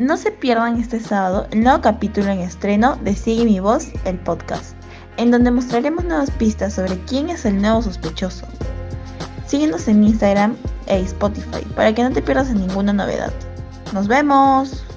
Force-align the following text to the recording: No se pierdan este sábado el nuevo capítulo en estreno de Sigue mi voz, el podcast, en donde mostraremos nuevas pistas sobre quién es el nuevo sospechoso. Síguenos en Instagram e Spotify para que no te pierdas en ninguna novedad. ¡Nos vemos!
No 0.00 0.16
se 0.16 0.30
pierdan 0.30 0.80
este 0.80 0.98
sábado 0.98 1.46
el 1.50 1.62
nuevo 1.62 1.82
capítulo 1.82 2.28
en 2.30 2.38
estreno 2.38 2.96
de 3.04 3.14
Sigue 3.14 3.44
mi 3.44 3.60
voz, 3.60 3.88
el 4.06 4.18
podcast, 4.18 4.74
en 5.18 5.30
donde 5.30 5.50
mostraremos 5.50 6.06
nuevas 6.06 6.30
pistas 6.30 6.72
sobre 6.72 6.98
quién 7.00 7.28
es 7.28 7.44
el 7.44 7.60
nuevo 7.60 7.82
sospechoso. 7.82 8.46
Síguenos 9.46 9.86
en 9.88 10.02
Instagram 10.02 10.56
e 10.86 11.00
Spotify 11.00 11.66
para 11.76 11.94
que 11.94 12.02
no 12.02 12.12
te 12.12 12.22
pierdas 12.22 12.48
en 12.48 12.66
ninguna 12.66 12.94
novedad. 12.94 13.30
¡Nos 13.92 14.08
vemos! 14.08 14.89